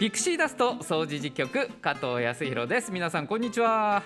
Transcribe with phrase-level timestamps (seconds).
[0.00, 2.90] ピクシーダスト掃除時局加藤康弘です。
[2.90, 4.02] 皆さんこんにちは、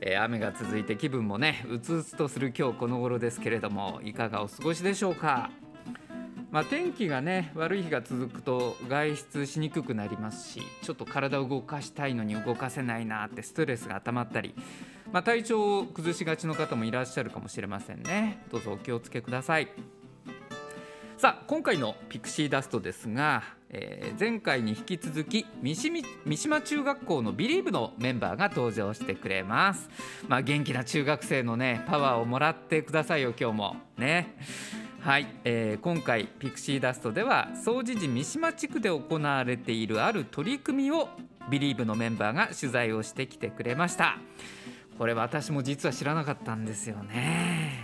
[0.00, 5.52] えー雨が続いて気分もねうつうつとする今日この頃ですけれどもいかがお過ごしでしょうか。
[6.50, 14.56] まあ、天気がね悪い日が続くと外出しにくくなりますしちょっと体を動かしたいのに動かせないなってストレスが溜まったり、
[15.12, 18.42] まあ、体調を崩しがちの方もいらっしゃるかもしれませんね。
[18.50, 19.68] どうぞお気をつけください。
[21.22, 29.88] さあ今回のピクシーダストですが、えー前回に引き続き三島中学校のビリーブのメンバーが登場してくれます。
[30.26, 33.76] まあ元気な中学生のねパワーをもらってくださいよ今日も。
[33.96, 34.34] ね。
[34.98, 41.08] はい、えー今回ピクシーダストでは総除寺三島地区で行われているある取り組みを
[41.48, 44.18] ビリーブのメンバーが取材をしてきてくれました。
[44.98, 47.81] これ私も実は知らなかったんですよね。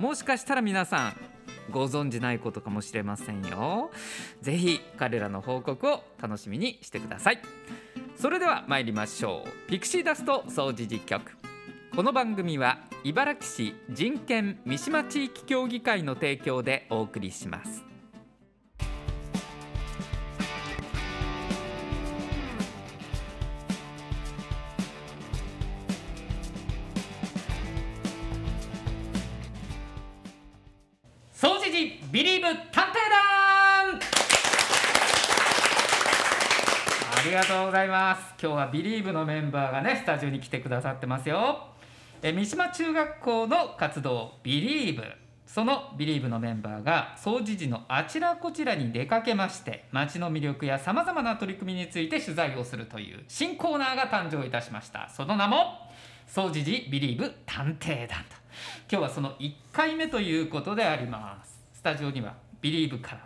[0.00, 1.16] もしかしたら皆さん
[1.70, 3.90] ご存じないことかもしれませんよ。
[4.40, 7.42] ぜひ彼らの報告を楽しみにしてください。
[8.16, 9.70] それでは参りましょう。
[9.70, 11.36] ピクシーダスト総除実局
[11.94, 17.89] この番組は茨城市人権三島地域協議会の提供でお送りします。
[37.40, 38.34] がとうございます。
[38.38, 41.68] 今日はビリーブのメンバーがねスタジオに来てくださってますよ。
[42.20, 45.02] え三島中学校の活動ビリーブ。
[45.46, 55.08] そのビリーブのメンバーが総持寺のあちらこちらに出かけまして町の魅力やさまざまな取り組みについて取材をするという新コーナーが誕生いたしました。
[55.08, 55.90] その名も
[56.26, 58.36] 総持寺ビリーブ探偵団と。
[58.92, 61.58] 今日はその1回目ということであります。
[61.72, 63.20] スタジオにはビリーブから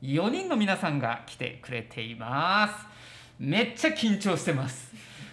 [0.00, 2.95] 4人の皆さんが来てくれています。
[3.38, 4.92] めっちゃ緊張してます。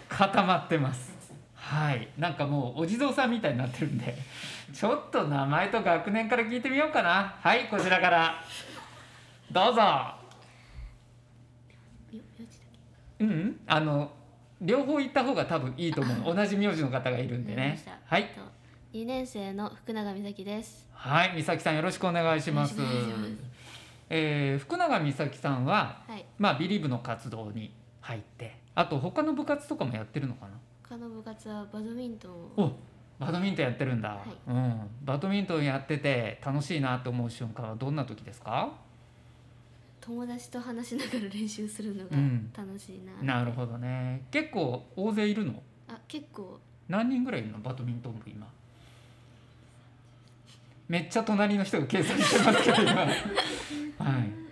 [0.10, 1.14] 固まってます。
[1.56, 2.08] はい。
[2.18, 4.16] なんかもうお地蔵さんみたいになってるんで。
[4.74, 7.36] ちょっと名前と学年から聞いてみようかな。
[7.40, 8.44] はいこちらから。
[9.52, 9.82] どうぞ。
[13.20, 13.60] うんうん。
[13.68, 14.12] あの
[14.62, 16.36] 両方行った方が多分いいと思う。
[16.36, 17.82] 同じ名字の方がいるんでね。
[18.06, 18.30] はい。
[18.94, 20.90] 2年生の福永美咲です。
[20.94, 22.78] はい美咲さんよろしくお願いします。
[22.78, 23.54] よろしくお願いします。
[24.10, 26.26] えー福永美咲さんははい。
[26.38, 27.72] まあビリーブの活動に
[28.04, 28.56] 入って。
[28.76, 30.52] あと他の部活とかもやってるのかな？
[30.88, 32.52] 他の部活はバドミントンを。
[32.58, 32.72] お
[33.20, 34.52] バドミントンやってるんだ、い。
[34.52, 38.74] うん、バドミントンやってて楽しいなと思う瞬間はどんな時ですか？
[40.02, 42.52] 友達と話しながら練習するのがうん。
[42.56, 43.40] 楽しいな。
[43.40, 44.26] なるほどね。
[44.32, 45.64] 結構大勢いるの？
[45.88, 46.60] あ、結構。
[46.90, 48.46] 何人ぐらいいるのバドミントン部今？
[50.90, 52.94] めっちゃ隣の人が計算してますけど今。
[53.06, 54.43] はい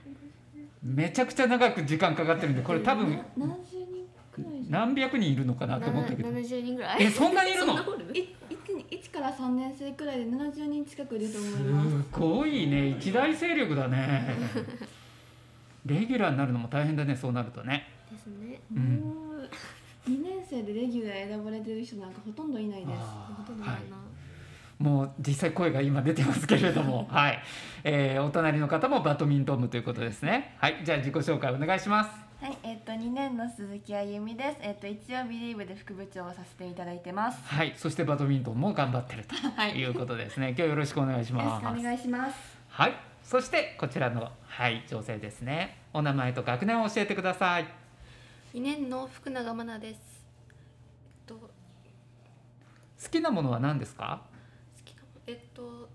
[0.84, 7.04] めちゃくちゃ長く時間かかってるんでこれ多分な何十人くらい何百人いるのかなと思ったけど七十人ぐらい。
[7.04, 7.74] えそんなにいるの？
[8.14, 12.06] い一に一から三年生くらいで七十人近くいると思いすます？
[12.12, 14.34] ごいね一大勢力だね
[15.86, 18.60] レギュラーになるのも大変だねそうなるとねですね。
[18.76, 19.12] うんも
[19.44, 19.50] う
[20.08, 22.90] 二年生でレギュラー選ばれてる人なんかほとんどいないです。
[22.98, 23.98] あほとんどいないな。
[24.82, 27.08] もう実際声が今出てますけれども。
[27.14, 27.40] はい、
[27.84, 30.56] えーお隣の方もバドミントン部ということですね。
[30.58, 30.82] はい。
[30.84, 32.10] じゃあ自己紹介お願いします。
[32.44, 34.58] はい、えっ、と2年の鈴木あゆみです。
[34.62, 37.40] えっ、と一応ビリーブで副部長をさせていただいてます。
[37.46, 37.74] はい。
[37.76, 40.50] そしてバドミントンも頑張ってると はい、よいうことですね。
[40.50, 42.58] 今日よろしくお願いしろしますくお願いします。
[42.70, 42.94] はい。
[43.24, 45.78] そしてこちらのはい女性ですね。
[45.94, 47.66] お名前と学年を教えてください。
[48.54, 50.26] 二年の福永真奈です。
[51.30, 51.36] えっと。
[51.36, 54.31] 好好きなものは何ですか？
[55.28, 55.88] えっと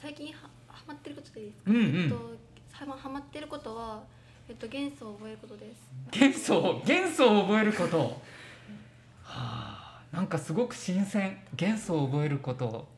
[0.00, 1.70] 最近はハマってることでいいですか？
[1.70, 2.36] うんうえっんと
[2.72, 4.02] ハマハマってることは
[4.48, 5.88] えっと元素を覚えることです。
[6.10, 7.98] 元素元素を覚えること？
[9.22, 11.38] はあなんかすごく新鮮。
[11.54, 12.88] 元素を覚えること。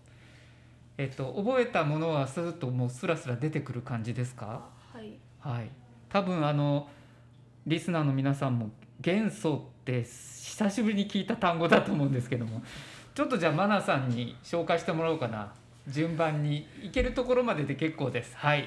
[0.99, 4.69] えっと覚えたものはスーッともうスラスラ出てくる感じですか？
[4.93, 5.15] はい。
[5.41, 5.71] はい。
[6.09, 6.89] 多分あの
[7.67, 8.71] リスナーの皆さんも
[9.01, 12.63] 元素って久しぶりに聞いた単語だと思うんですけども
[13.21, 15.53] ちょっとじゃあマナさんに紹介してもらおうかな。
[15.87, 18.35] 順番に行けるところまでで結構です。
[18.35, 18.67] はい。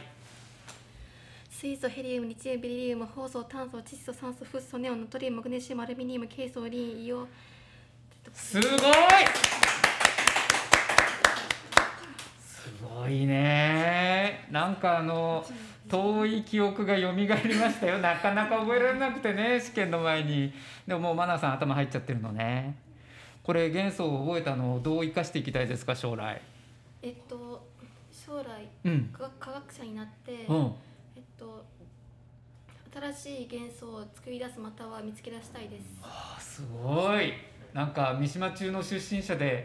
[1.49, 7.27] 水素、ヘリウム、リチウム、ベリウム、放素、炭素、窒素、酸素、フッ素、ネオン、ナトリウム、マグネシウム、アルミニウム、ケイ素、リン、イオ。
[8.31, 8.71] すごい。
[12.39, 14.47] すごいね。
[14.51, 15.43] なんかあの
[15.89, 17.97] 遠い記憶が蘇りましたよ。
[17.97, 20.53] なかなか覚えられなくてね試験の前に。
[20.87, 22.82] でももうマナさん頭入っちゃってるのね
[23.43, 26.41] これ元素を覚えたのをどう生かしていきたいですか将来？
[27.01, 27.67] えっと、
[28.09, 29.13] 将来うん。
[29.39, 30.71] 科学者になって、うん。
[31.15, 31.65] えっと
[32.93, 35.83] 新新しい元素を作り出すまたは見つけ出したいです。
[36.01, 37.33] あすごい。
[37.73, 39.63] なんか三島中の出身者で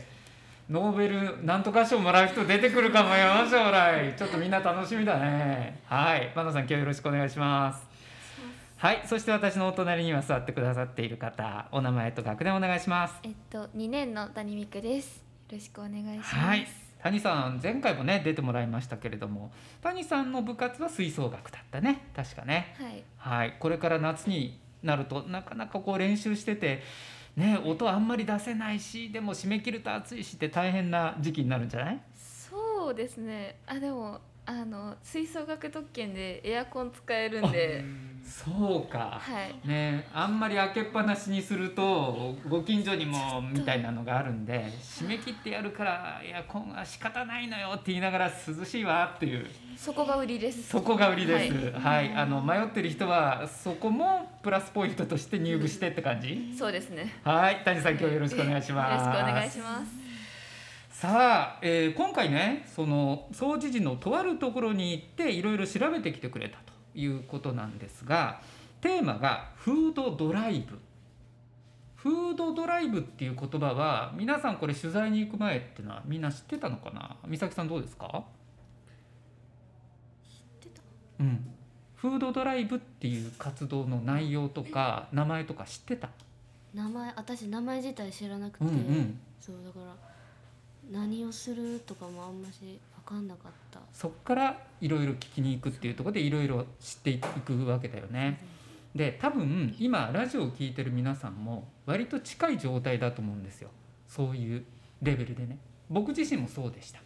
[0.68, 4.14] ノーベルなんとか賞もらう人出てくるかもよ将来。
[4.16, 5.80] ちょっとみんな楽しみだね。
[5.86, 6.32] はい。
[6.34, 7.87] バナさん今日よろしくお願いします
[8.80, 15.16] はいそして私のお隣には座ってくださっている方お名前と学年お願いしますえっと2年の谷美久です。
[15.16, 15.22] よ
[15.56, 16.34] ろしくお願いします。
[16.36, 16.66] はい
[17.00, 19.52] 谷さん前回もね出てもらいましたけれども
[19.82, 23.02] 谷さんの部活は吹奏楽だったね確かねはい。
[23.16, 26.82] はい、これから夏になるとなかなかこう練習してて、
[27.36, 32.00] ね、音あんまり出せないしでも締め切ると暑いしって大変な時期になるんじゃない？
[32.16, 33.58] そうですね。
[33.66, 37.84] あでもあの吹奏楽特権でエアコン使えるんで、
[38.28, 39.68] そうか、はい。
[39.68, 49.46] ね、あんまり開けっぱなしにするとご近所にもみたいなのがあるんで締め切ってやるからエアコンは仕方ないのよって言いながら涼しいわっていう
[49.76, 50.68] そこが売りです。
[50.68, 51.70] そこが売りです。
[51.70, 56.54] は、はいあの迷ってる人はそこもプラスポイントとして入部してって感じ？
[56.56, 57.14] そうですね。
[57.24, 59.06] はい、谷さん今日よろしくお願いしよます。
[59.06, 60.08] ろしくお願いします。
[61.00, 66.67] さあ、えー今回ねその総知事のとあるところに行っていろいろ調べてきてくれたと
[66.98, 68.40] いうことなんですが
[68.80, 70.78] テーマがフードドライブ。
[71.96, 77.16] フードドライブっていう言葉は皆さんこれ取材に行く前っていうのはみんな知ってたのかな？
[77.26, 78.24] 美咲さんどうですか？
[80.62, 80.80] 知ってた？
[81.18, 81.44] うん。
[81.96, 86.08] フードドライブっていう活動の内容とか名前とか知ってた？
[86.72, 89.20] 名前私名前自体知らなくて、うんうん。
[89.40, 89.86] そうだから
[90.90, 93.80] 何をするとかもあんまし分かんなかった。
[93.92, 98.38] そっからいろいろ聞きに行くっていうところでいろいろ知っていくわけだよね。
[98.94, 103.70] で多分今ラジオを聞いてる皆さんも割と近い状態だと思うんですよ。
[104.06, 104.64] そういう
[105.02, 105.58] レベルでね。
[105.90, 107.00] 僕自身もそうでした。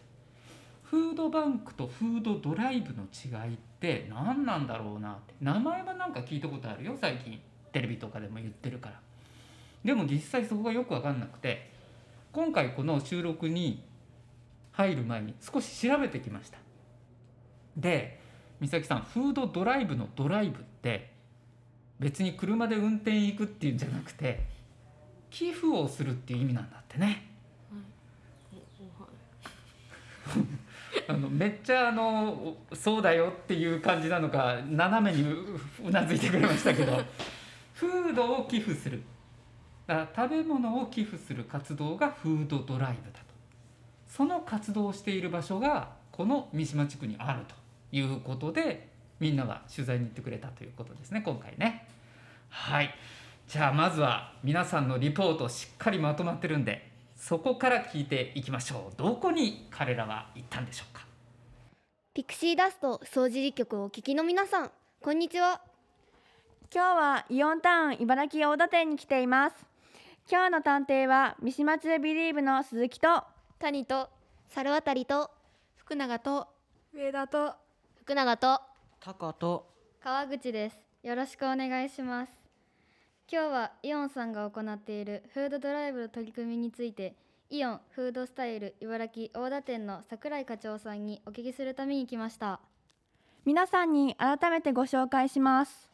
[0.83, 5.33] フードバンクとフードドライブの違いって何なんだろうなって。
[5.41, 7.39] 名前はなんか聞いたことあるよ最近。
[7.71, 8.99] テレビとかでも言ってるから。
[9.83, 11.72] でも実際そこがよく分かんなくて
[12.33, 13.83] 今回この収録に
[14.71, 16.57] 入る前に少し調べてきました。
[17.77, 18.19] で
[18.59, 21.11] 美咲さんフードドライブのドライブって
[21.99, 24.45] 別に車で運転行くっていうんじゃなくて
[25.29, 27.29] 寄付をするっていう意味なんだってね。
[31.07, 36.99] あのめっちゃあのそうだよっていう感じなのか斜めにううなずいてくれましたけど
[37.75, 39.03] フードを寄付する
[39.85, 43.25] だから食べ物を寄付する活動がフードドライブだと。
[44.07, 47.55] その活動をしている場所がこの三島地区にあると
[47.91, 48.89] いうことで
[49.19, 51.87] みんなが取材に行ってくれたということですね今回ね。
[52.49, 52.93] はい。
[53.47, 58.97] じゃあまずは皆さんのリポートしっかりまとまってるんでそこから聞いていきましょう。
[58.97, 61.05] どこに彼らは行ったんでしょうか？
[62.13, 64.71] ピクシーダスト掃除実局をお聞きの皆さん
[65.01, 65.61] こんにちは。
[66.73, 69.55] 今日はイオンタウン茨城大田店に来ています
[70.31, 73.23] 今日の探偵は三島中ビリーブの鈴木と
[73.59, 74.09] 谷と
[74.47, 75.29] 猿渡と
[75.75, 76.47] 福永と
[76.93, 77.53] 上田と
[78.01, 78.61] 福永と
[79.01, 79.67] タカと
[80.01, 80.77] 川口です。
[81.03, 82.31] よろしくお願いします。
[83.29, 87.15] 今日はイオンさんが行っているフードドライブの取り組みについて
[87.49, 92.61] イオンフードスタイル茨城大田店の桜井課長さんにお聞きするために来ました。
[93.43, 95.92] 皆さんに改めてご紹介します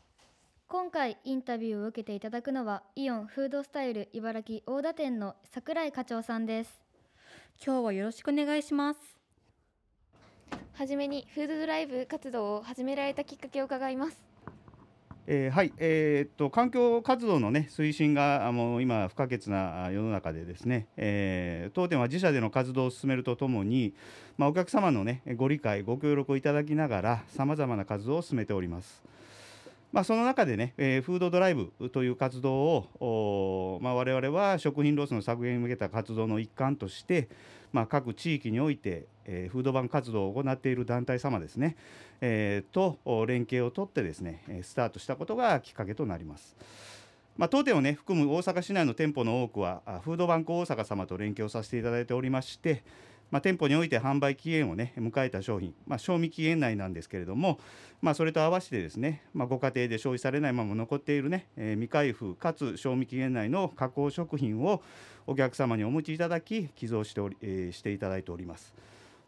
[0.72, 6.80] 今回インタビューを受けていただくのはイオンフードスタイル茨城大田店の桜井課長さんです
[7.66, 9.00] 今日はよろしくお願いします
[10.76, 14.22] はじめにフードドライブ活動を始められたきっかけを伺います。
[15.26, 23.96] えーはい、えーっと環境活動の、ね、推進があの今不可欠なあ世の中でですね、えー当店は自社での活動を進めるとともに、
[24.38, 29.19] まあ、お客様の、ね、ご理解ご協力をいただきながらさまざまな活動を進めております。
[29.92, 37.28] まあ、その中でね、えーフードドライブという活動を、まあ、我々は食品ロスの削減に向けた活動の一環として、
[37.74, 41.76] まあ、各地域において、えーフードバンク活動を行っている団体様ですね、
[42.22, 46.56] えーと連携を取ってですねスタートしたことがきっかけとなります。
[47.36, 52.84] まあ、当店をね含む大阪市内の店舗の多くはフードバンク大阪様と連携をさせていただいておりまして、
[53.32, 57.60] まあ、店舗において販売期限をね迎えた商品、まあ、賞味期限内なんですけれども、
[58.02, 64.82] まあ、それと合わせてですね、まあ、ご家庭で消費されないまま残っているね、えー未開封かつ賞味期限内の加工食品を
[65.28, 68.74] お客様にお持ちいただき寄贈しており、えーしていただいております。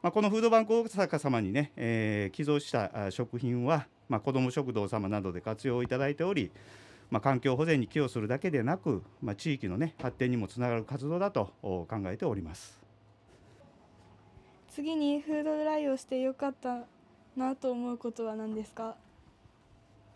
[0.01, 6.51] まあ、このフードバンク大阪様にね、えー寄贈したあ食品は、まあ、子ども食堂様などで活用いただいており、
[7.12, 12.80] まあ、環境保全に寄与するだけでなく、まあ、地域の、ね、発展にもつながる活動だと考えております。
[14.74, 16.86] 次にフードドライをしてよかった
[17.36, 18.96] なと思うことは何ですか？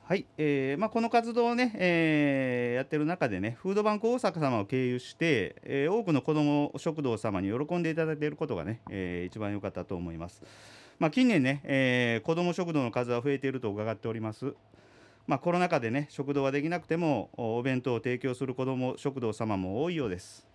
[0.06, 10.42] はい、えーまあ、この活動をね、えーやってる中でねフードバンク大阪様を経由して、えー多くの子ども食堂様に喜んでいただいていることがね、えー一番良かったと思います。
[11.00, 14.56] まあ、近年ね、えー子ども食堂の数は増えていると伺っております。
[15.28, 20.48] まあ、コロナ禍でね食堂はできなくてもおお弁当を提供する子ども食堂様も多いようです。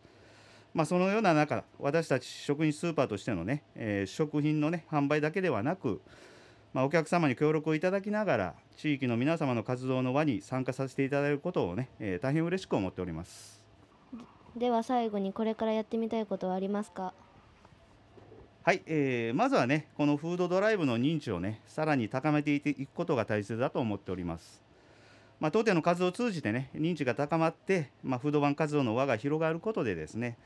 [0.72, 6.00] まあ、そのような中私たち食品スーパーとしてのね、えー食品のね販売だけではなく
[6.72, 13.64] まあ、お客様に協力をいただきながら地域の皆様の活動の輪に参加させていただけることをね、えー大変嬉しく思っております。
[14.56, 17.12] では最後にこれからやってみたいことはありますか？
[18.62, 24.62] はい、えーまずはねこのフードドライブの認知をねさらに高めていくことが大切だと思っております。
[25.40, 30.36] まあ、当店の活動を通じてね認知が高まって、まあ、フードバンク活動の輪が広がることでですね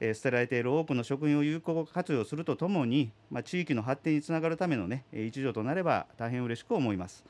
[0.00, 7.24] えー捨てられている多くの食品を有効活用するとともに、まあ、地域の発展につながるためのねえ一助となれば大変嬉しく思います。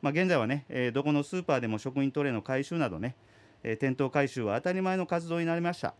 [0.00, 3.14] まあ、現在はね、えーどこのスーパーでも食品トレイの回収などね、
[3.62, 5.94] えー店頭回収は当たり前の活動になりました。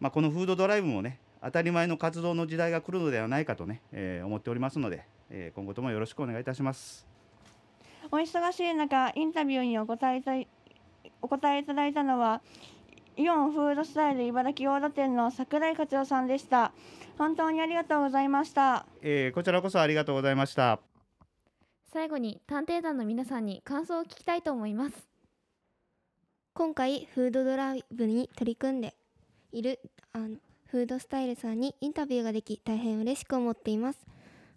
[0.00, 7.06] まあ、このフードドライブもね当たり前の活動の時代が来るのではないかとね、えー思っておりますので、えー今後ともよろしくお願いいたします。
[8.10, 10.48] お忙しい中インタビューにお答えいたい
[11.22, 12.40] お答えいただいたのは
[13.20, 16.72] イオンフードスタイル茨城大田店の桜井課長さんでした。
[17.18, 18.86] 本当にありがとうございました。
[19.02, 20.80] えーこちらこそありがとうございました。
[21.92, 25.06] 最後に探偵団の皆さんに感想を聞きたいと思います。
[26.54, 28.94] 今回フードドライブに取り組んで
[29.52, 29.80] いる
[30.14, 30.38] あの
[30.70, 33.98] フードスタイルさんにインタビューができ大変嬉しく思っています。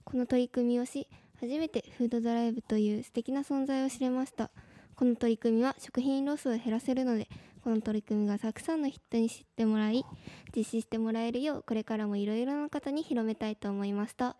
[0.05, 1.10] この取り組みをし
[1.41, 4.51] 初めてフードドライブという素敵な存在を知れました。
[4.96, 7.27] この取り組みは食品ロスを減らせるので
[7.63, 10.05] この取り組みがたくさんの人に知ってもらい
[10.53, 14.36] 実施してもらえるようこれからもいろいろな方に広めたいと思いました。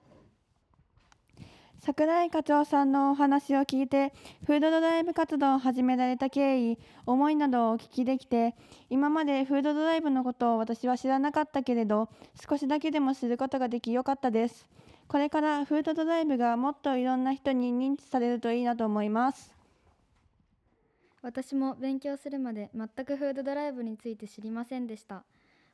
[1.80, 4.14] 桜井課長さんのお話を聞いて
[4.46, 8.56] フードドライブ活動を始められた経緯思いなどをお聞きできて
[8.90, 12.08] 今までフードドライブのことを私は知らなかったけれど
[12.50, 14.66] 少しだけでも知ることができよかったです。
[15.10, 19.53] これからフードドライブがもっといろんな人に認知されるといいなと思います。
[21.24, 25.24] 私も勉強するまで全くフードドライブについて知りませんでした。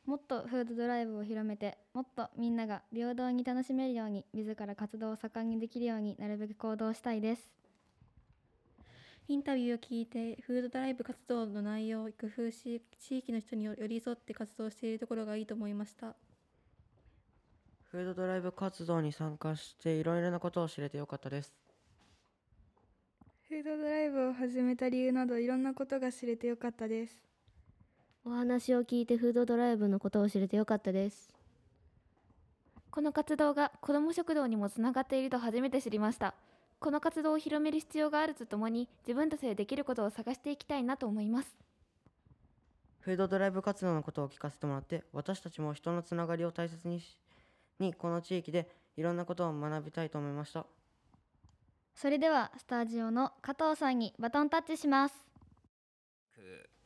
[0.05, 7.51] もっとフードドライブを広めてもっとみんなが平等に楽しめるように自ら活動を盛んにできるようになるべく行動したいです。
[9.27, 16.15] インタビューを聞いてフードドライブ活動の内容を工夫し地域の人に寄り添って活動しているところがいいと思いました。
[17.91, 21.68] フードドライブ活動に参加していろいろなことを知れてよかったです。
[23.59, 27.21] フードドライブを始めた理由などいろんなことが知れてよかったです。
[28.23, 31.27] お話を聞いてフードドライブのことを知れてよかったです。
[32.89, 36.35] この活動が子ども食堂にもつながっていると初めて知りました。
[36.79, 41.53] この活動を広める必要があるとともに自分たちでできることを探していきたいなと思います。
[43.01, 47.17] フードドライブ活動のことを聞かせてもらって、私たちも人のつながりを大切にし、
[47.77, 50.65] にこの地域でいろんなことを学びたいと思いました。
[52.01, 55.15] それではスタジオの加藤さんにバトンタッチします。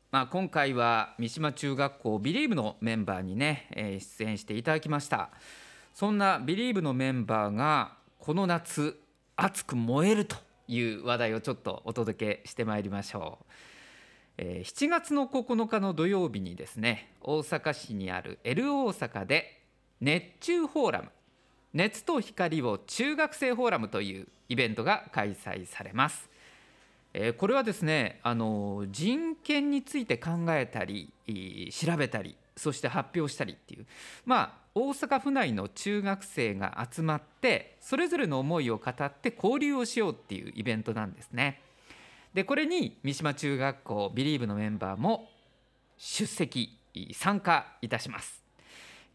[0.10, 5.29] まあ、今回は三島中学校ビリーブのメンバーにね、えー出演していただきました。
[5.93, 9.00] そんなビリーブのメンバーがこの夏
[9.36, 10.36] 熱く燃えると
[10.67, 13.46] いう話題をちょっとお届けしてまいりましょう、
[14.39, 19.62] えー7月の9日の土曜日にですね大阪市にある L 大阪で
[20.01, 21.10] 熱中フォーラム
[21.74, 26.30] 熱と光を中学生フォーラムというイベントが開催されます
[27.13, 31.12] えーこれはですねあの人権について考えたり
[31.72, 33.86] 調べたりそして発表したりっていう
[34.25, 41.62] まあ大阪府内の中学生が集まってそれぞれの思いを語って交流をしようっていうイベントなんですね。
[42.34, 45.30] でこれに三島中学校ビリーブのメンバーも
[45.98, 46.75] 出席
[47.13, 48.42] 参加いたします。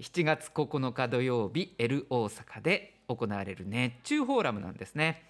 [0.00, 5.24] 7月9日土曜日 L 大阪で行われる熱中フォーラムなんですね。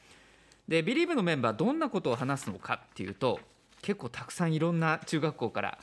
[0.69, 3.41] でビリーブのメンバーどんなことを話すのかっていうと
[3.81, 5.79] 結構たくさんいろんな中学校から、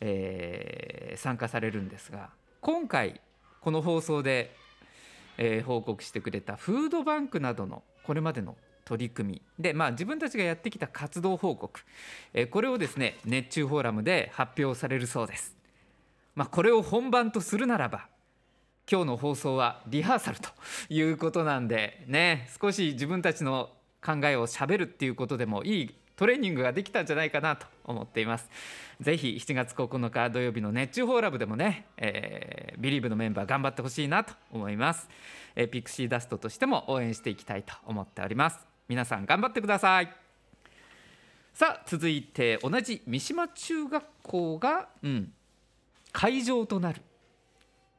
[0.00, 2.28] えー参加されるんですが
[2.60, 3.22] 今回
[3.62, 4.54] この放送で、
[5.38, 11.80] えー報告してくれたフードバンクなどのこれまでの取り組みで、まあ、自分たちがやってきた活動報告、
[12.34, 15.56] えーこれをですね熱中フォーラムで発表されるそうです。
[16.34, 18.08] まあ、これを本番とするならば
[18.90, 20.48] 今日の放送はリハーサルと
[20.88, 23.70] いうことなんでね少し自分たちの
[24.04, 28.48] 考えをしゃべるっていうことでもいいトレーニングができたんじゃないかなと思っています。
[29.00, 35.08] ぜひ7月9日土曜日の熱中フォーラムでもね、えービリーブのメンバー頑張ってほしいなと思います、
[35.54, 38.58] えーピクシーダストとしても応援していきたいと思っております。
[38.88, 40.14] 皆さん頑張ってください。
[41.52, 45.32] さあ続いて同じ三島中学校が、うん、
[46.12, 47.02] 会場となる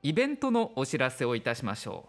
[0.07, 2.07] イベントのお知らせをいたしましょ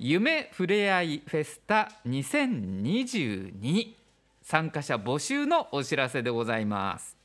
[0.00, 0.02] う。
[0.02, 3.94] 夢ふれあいフェスタ2022
[4.42, 7.16] 参加者募集のお知らせでございます。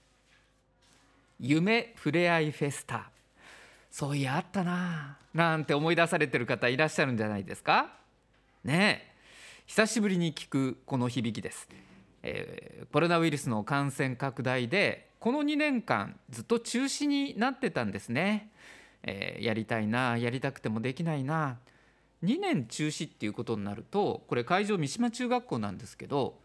[1.40, 3.10] 夢ふれあいフェスタ。
[3.90, 5.18] そういやあったな。
[5.34, 7.92] なんて思い出されてる方いらっしゃるんじゃないですか？
[8.64, 9.16] ねえ。
[9.66, 11.68] 久しぶりに聞くこの響きです、
[12.22, 18.52] えーコロナウイルスの感染拡大でこの2年間ずっと中止になってたんですね、
[19.06, 21.58] えーやりたいなやりたくてもできないな
[22.24, 26.36] 2年中止っていうことになるとこれ会場三島中学校なんですけど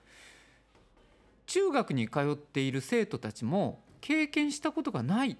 [1.46, 5.36] 中学に通っている生徒たちも経験したことがないっ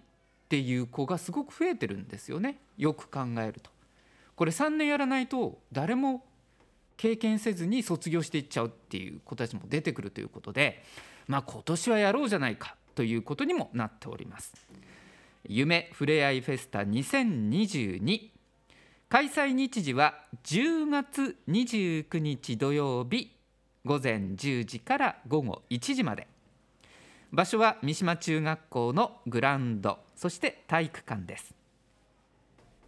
[0.48, 3.70] ていう子がすごく増えてるんですよねよく考えると。
[4.34, 6.24] これ3年やらないと誰も
[6.96, 10.82] 経験せずに卒業していっちゃうっていう子たちも出てくるということで
[11.28, 14.54] まあ今年はやろうじゃないかということにもなっております。
[15.49, 18.30] 夢ふれあいフェスタ2022
[19.09, 23.37] 開催日時は10月29日土曜日
[23.85, 26.28] 午前10時から午後1時まで。
[27.32, 31.54] 場所は三島中学校のグラウンドそして体育館です。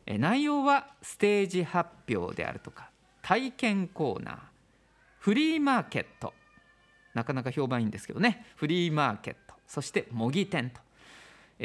[0.06, 2.90] 内容はステージ発表であるとか
[3.23, 4.38] 体験コーナー
[5.18, 6.35] フリーマーケット。
[7.14, 8.47] なかなか評判いいんですけどね。
[8.56, 9.54] フリーマーケット。
[9.66, 10.80] そして模擬店と。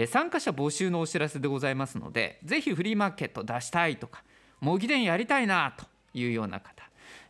[0.06, 4.24] 参加者募集のお知らせでございますのでぜひフリーマーケット出したいとか
[4.60, 6.84] 模擬店やりたいなというような方、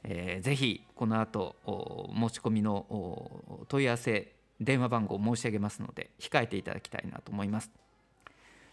[0.03, 7.71] えーぜひこの後申し込みの問い合わせ電話番号を申し上げますので控えていただきたいなと思います。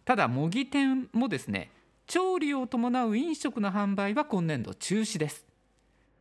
[0.04, 1.70] ただ模擬店もですね
[2.06, 5.46] 調理を伴う飲食の販売は今年度中止です。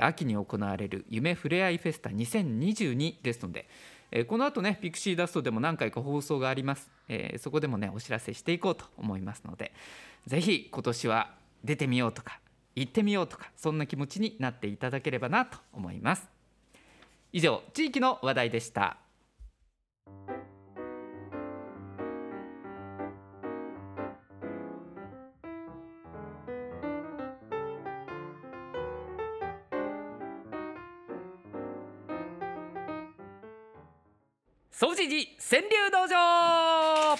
[0.00, 3.68] 秋に行われる夢ふれあいフェスタ2022ですので、
[4.26, 6.90] この後ねピクシーダストでも何回か放送があります、
[7.38, 9.72] そこでもねお知らせしていこうと思いますので
[10.26, 11.34] ぜひ今年は
[11.64, 12.40] 出てみようとか
[12.76, 16.28] 行ってみようとかそんな気持ちになっていただければなと思います。
[17.32, 18.96] 以上地域の話題でした。
[34.72, 37.12] 総持寺川柳道場。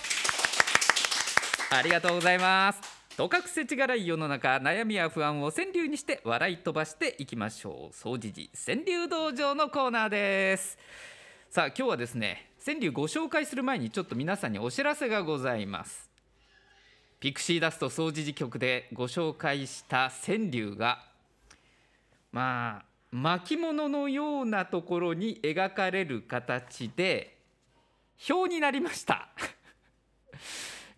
[1.73, 3.00] ありがとうございます。
[3.21, 7.95] とかくせちがらい世の中悩みや不安を川柳にして笑い飛ばしていきましょう。
[7.95, 10.79] 総持寺川柳道場のコーナーです。
[11.51, 16.11] さあ今日はですね川柳ご紹介する前にちょっと皆さんにお知らせがございます。
[17.21, 21.05] ピクシーダスト総持寺局でご紹介した川柳が
[22.33, 27.37] まあ巻物のようなところに描かれる形で
[28.31, 29.29] 表になりました、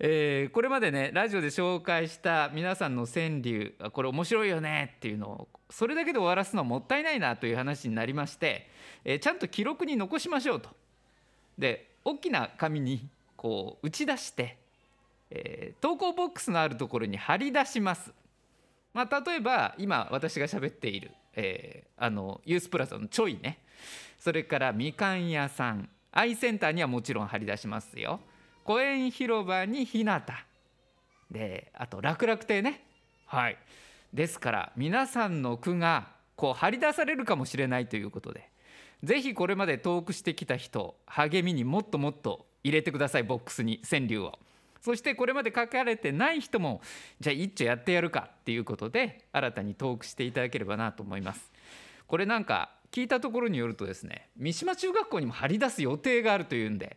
[0.05, 8.69] えーこれまでねラジオで紹介した皆さんの川柳これ面白いよねっていうのをそれだけで終わらすのはもったいないなという話になりまして、
[9.05, 10.71] えーちゃんと記録に残しましょうと。
[11.57, 14.59] で大きな紙にこう打ち出して、
[15.31, 18.13] えー投稿ボックスのあるところに貼り出します。
[18.93, 23.61] まあ、例えば今私が喋っている、えーあのユースプラザのちょいね。
[24.19, 28.19] それからみかん屋さんアイセンターにはもちろん貼り出しますよ。
[28.65, 30.23] 公園広場に日向
[31.31, 32.85] であと楽々亭ね。
[33.27, 33.57] はい。
[34.13, 38.51] ですから皆さんの句がこう張り出されるかもしれないということで
[39.03, 44.39] ぜひこれまでトークしてきた人励みにもっともっと入れてくださいボックスに川柳を。
[44.81, 46.81] そしてこれまで書かれてない人も
[47.21, 51.53] じゃあ一丁やってやるかっていうことで新たにトークしていただければなと思います。
[52.09, 56.97] これなんか聞いたところによるとですね三島中学校にも張り出す予定があるというんで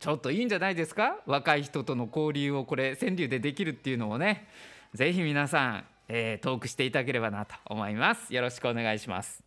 [0.00, 1.18] ちょっといいんじゃないですか？
[1.26, 4.48] 若い人との交流をこれ川柳でできるっていうのをね。
[4.92, 8.32] ぜひ皆さん、えー、トークしていただければなと思います。
[8.34, 9.42] よろしくお願いします。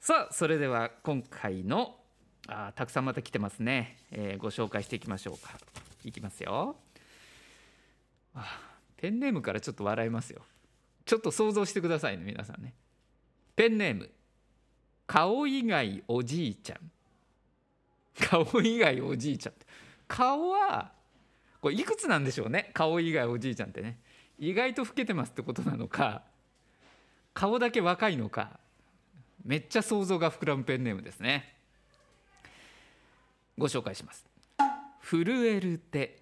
[0.00, 1.96] さあそれでは今回の
[2.48, 5.58] あたくさんまた来てますね、えー、ご紹介していきましょうか。
[6.04, 6.76] いきますよ。
[8.34, 8.60] あ
[8.96, 10.42] ペンネームからちょっと笑いますよ。
[11.04, 12.74] ちょっと想像してくださいね皆さんね。
[13.56, 14.10] ペンネーム
[15.06, 16.78] 顔以外おじいちゃん。
[18.28, 19.54] 顔以外おじいちゃん
[20.06, 20.92] 顔は
[21.60, 22.70] これいくつなんでしょうね。
[22.72, 23.98] 顔以外おじいちゃんってね。
[24.38, 26.22] 意外と老けてますってことなのか
[27.34, 28.60] 顔だけ若いのか
[29.44, 31.56] めっちゃ想像が膨らむペンネームですね。
[33.56, 34.24] ご紹介します。
[35.02, 36.20] 震える手。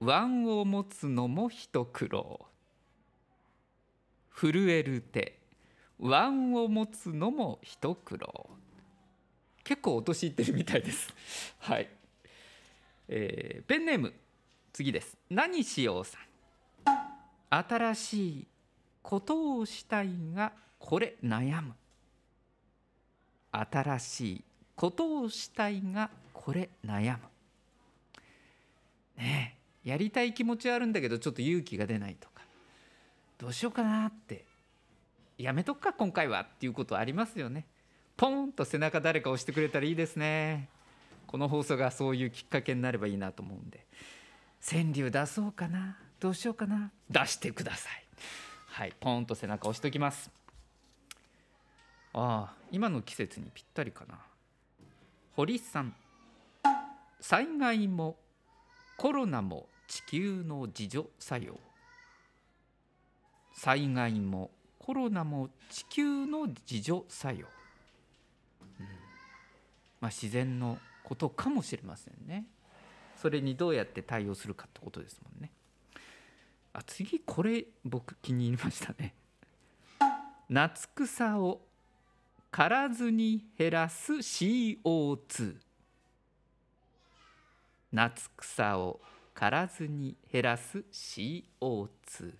[0.00, 0.12] 腕
[0.50, 2.46] を持つのも一苦労。
[4.34, 5.38] 震える手。
[6.00, 6.16] 腕
[6.56, 8.50] を持つのも一苦労。
[9.66, 11.12] 結構お年いってるみたいです。
[11.58, 11.88] はい、
[13.08, 14.14] えー、ペンネーム
[14.72, 15.18] 次です。
[15.28, 16.22] 何しようさん。
[17.50, 18.46] 新しい
[19.02, 21.74] ことをしたいがこれ悩む。
[23.50, 24.44] 新しい
[24.76, 27.24] ことをしたいがこれ悩む。
[29.16, 32.44] ねえやりたい気持ちはあるんだけどちょっと勇気が出ないとか。
[33.38, 34.44] どうしようかなって。
[35.38, 36.42] やめとくか今回は。
[36.42, 37.66] っていうことありますよね。
[38.16, 40.68] ポンと背中誰か押してくれたらいいですね。
[41.26, 43.86] この放送がそういうきっかけになればいいなと思うんで。
[44.68, 45.98] 川柳出そうかな。
[46.18, 46.90] どうしようかな。
[47.10, 48.06] 出してください。
[48.68, 50.30] はいポンと背中押しておきます。
[52.14, 54.18] ああ今の季節にぴったりかな。
[55.34, 55.94] 堀さん。
[57.20, 58.16] 災害も
[58.96, 61.58] コロナも地球の自助作用。
[63.52, 67.46] 災害もコロナも地球の自助作用、
[70.00, 72.46] まあ、自然のことかもしれませんね。
[73.16, 75.50] それにどうやって対応するかってことですもんね。
[76.72, 79.14] あ次これ僕気に入りましたね。
[80.48, 81.60] 夏草を
[82.50, 85.56] 刈らずに減らす CO2
[87.92, 89.00] 夏草を
[89.34, 92.34] 刈らずに減らす CO2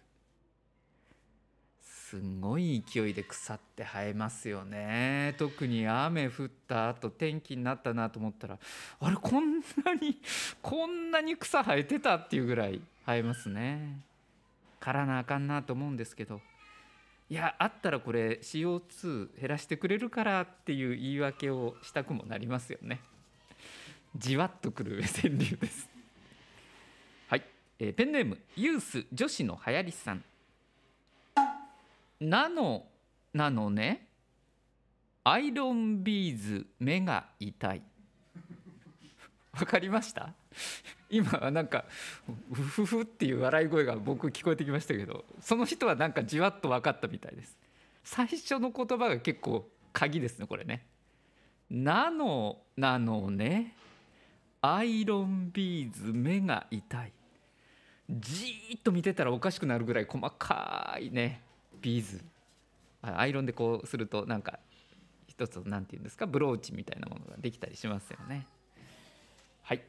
[2.08, 5.34] すごい勢いで草って生えますよね。
[5.38, 8.58] 特に雨降った後天気になったなと思ったら
[9.00, 10.16] あれこんなに
[10.62, 13.98] こんなに草生えてたっていうぐらい生えますね。
[14.78, 16.40] 刈らなあかんなと思うんですけど。
[17.28, 23.00] いやあったらこれ CO2 減らしてくれるからっていう言い訳をしたくもなりますよね。
[24.16, 25.88] じわっとくる川柳です。
[27.26, 27.42] はい、
[27.80, 30.22] えー、ペンネームユース女子の流行りさん。
[32.20, 32.86] ナノ
[33.34, 34.08] なのね。
[35.24, 37.82] アイロンビーズ目が痛い。
[39.58, 40.32] わかりました？
[41.10, 41.84] 今はなんか
[42.52, 47.56] ふふふっていう笑い声が僕聞こえてきましたけどその人はなんかじわっと分かったみたいです。
[48.02, 50.86] 最初の言葉が結構鍵ですねこれね。
[51.70, 53.74] ナノなのね。
[54.62, 57.12] アイロンビーズ目が痛い。
[58.08, 61.42] じーっと見てたらおかしくなるぐらい細かいね。
[61.80, 62.24] ビーズ。
[63.02, 64.58] アイロンでこうするとなんか
[65.28, 68.46] 一つ何て言うんですかブローチみたいなものができたりしますよね。
[69.62, 69.82] はい。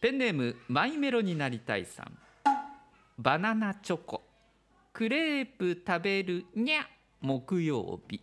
[0.00, 2.18] ペンネームマイメロになりたいさん。
[3.18, 4.22] バナナチョコ。
[4.92, 6.86] クレープ食べるにゃ
[7.20, 8.20] 木曜日。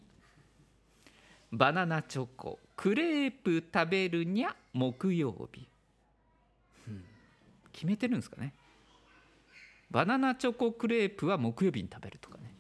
[1.52, 2.60] バナナチョコ。
[2.76, 5.66] クレープ食べるにゃ木曜日、
[6.88, 7.04] うん、
[7.72, 8.54] 決めてるんですかね。
[9.90, 12.54] バナナチョコクレープは木曜日に食べるとかね。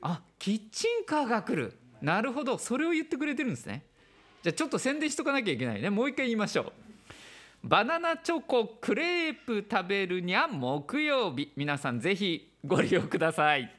[0.00, 1.76] あキッチンカーが来る。
[2.00, 2.58] なるほど。
[2.58, 3.84] それを言ってくれてるんですね。
[4.42, 5.90] じゃあちょっと宣伝しとかなきゃいけないね。
[5.90, 6.72] もう一回言いましょう。
[7.64, 11.52] バナナチョコクレープ食べるにゃ木曜日。
[11.56, 13.72] 皆さんぜひご利用ください。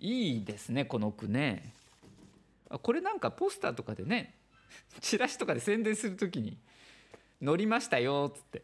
[0.00, 1.72] いいですねこの句ね。
[2.82, 4.34] これなんかポスターとかでね
[5.00, 6.58] チラシとかで宣伝するときに
[7.40, 8.62] 「乗りましたよ」っつって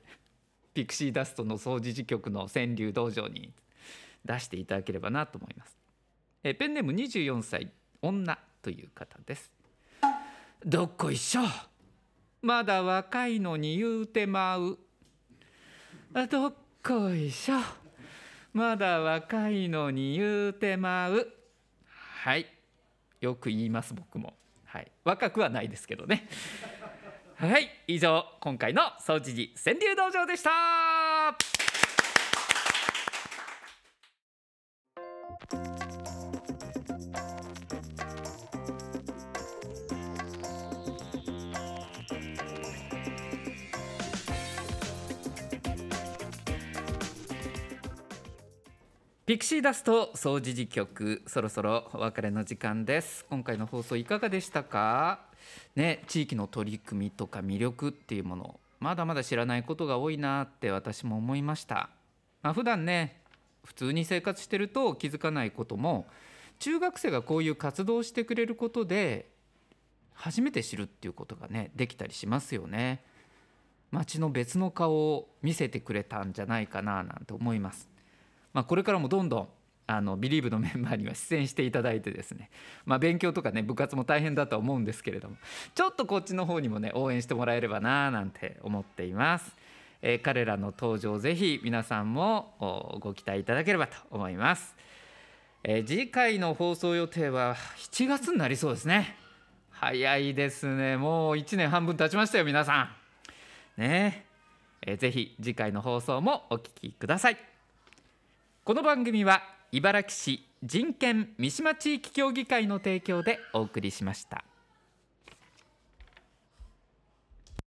[0.74, 3.52] ピクシーダストの総持事局の川柳道場に
[4.24, 5.83] 出していただければなと思います。
[6.46, 7.70] えペンネーム24歳
[8.02, 9.50] 女という方です。
[10.62, 11.42] どっこいしょ。
[12.42, 14.78] まだ若いのに言うてまう。
[16.30, 16.54] どっ
[16.86, 17.56] こいしょ。
[18.52, 21.26] まだ若いのに言うてまう。
[21.86, 22.46] はい。
[23.22, 24.34] よく言います僕も。
[24.66, 26.28] はい、若くはないですけどね。
[27.36, 27.70] はい。
[27.86, 31.38] 以上今回の総知事川柳道場でした。
[49.34, 53.26] ピクシーダスト総除事局そろそろお別れの時間です。
[53.28, 55.22] 今回の放送いかがでしたか？
[55.74, 58.60] ね地域の取り組みとか魅力っていうもの。
[58.78, 61.90] まだまだ知らないことが多いなって私も思いました。
[62.42, 63.22] まあ普段ね
[63.64, 66.06] 普通に生活してると気づかないことも
[66.60, 69.30] 中学生がこういう活動をしてくれることで
[70.12, 73.02] 初めて知るっていうことがねできたりしますよね。
[73.90, 77.92] 街の別の顔を見せてくれたんじゃないかななんて思います。
[78.54, 79.48] まあ、これからもどんどん
[79.86, 82.50] あのビリーブのメンバーには出演していただいてですね、
[82.86, 85.36] まあ、勉強とかね部活も大変だとは思うんですけれども。
[85.74, 89.54] ちょっとこっちの方にもね応援してもらえればななんて思っています、
[90.00, 94.74] えー彼らの登場ぜひ皆さんもご期待いただければと思います、
[95.64, 99.16] えー次回の放送予定は7月になりそうですね。
[99.70, 100.96] 早いですね。
[100.96, 102.90] もう1年半分経ちましたよ皆さ
[103.76, 103.80] ん。
[103.80, 104.24] ね。
[104.80, 107.53] えーぜひ次回の放送もお聞きください。
[108.66, 114.42] この番組は茨城市人権三島地域協議会の提供でお送りしました。